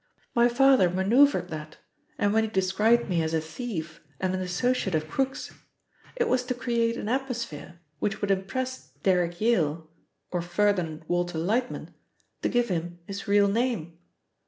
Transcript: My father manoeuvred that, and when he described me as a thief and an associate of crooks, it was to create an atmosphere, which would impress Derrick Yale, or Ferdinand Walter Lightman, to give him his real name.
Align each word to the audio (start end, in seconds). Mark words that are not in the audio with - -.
My 0.33 0.49
father 0.49 0.89
manoeuvred 0.89 1.49
that, 1.49 1.77
and 2.17 2.33
when 2.33 2.43
he 2.45 2.49
described 2.49 3.07
me 3.07 3.21
as 3.21 3.35
a 3.35 3.39
thief 3.39 4.01
and 4.19 4.33
an 4.33 4.41
associate 4.41 4.95
of 4.95 5.07
crooks, 5.07 5.53
it 6.15 6.27
was 6.27 6.43
to 6.45 6.55
create 6.55 6.97
an 6.97 7.07
atmosphere, 7.07 7.79
which 7.99 8.19
would 8.19 8.31
impress 8.31 8.93
Derrick 9.03 9.39
Yale, 9.39 9.91
or 10.31 10.41
Ferdinand 10.41 11.03
Walter 11.07 11.37
Lightman, 11.37 11.93
to 12.41 12.49
give 12.49 12.69
him 12.69 12.97
his 13.05 13.27
real 13.27 13.47
name. 13.47 13.99